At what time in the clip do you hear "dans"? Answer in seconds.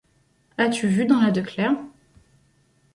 1.05-1.19